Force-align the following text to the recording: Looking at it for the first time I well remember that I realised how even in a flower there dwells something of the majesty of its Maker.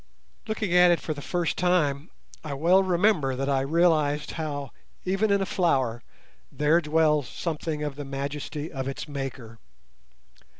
Looking 0.47 0.73
at 0.75 0.89
it 0.89 0.99
for 0.99 1.13
the 1.13 1.21
first 1.21 1.59
time 1.59 2.09
I 2.43 2.55
well 2.55 2.81
remember 2.81 3.35
that 3.35 3.47
I 3.47 3.61
realised 3.61 4.31
how 4.31 4.71
even 5.05 5.29
in 5.29 5.43
a 5.43 5.45
flower 5.45 6.01
there 6.51 6.81
dwells 6.81 7.27
something 7.29 7.83
of 7.83 7.97
the 7.97 8.03
majesty 8.03 8.71
of 8.71 8.87
its 8.87 9.07
Maker. 9.07 9.59